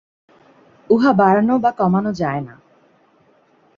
[0.89, 2.55] উহা বাড়ানো বা কমানো যায় না।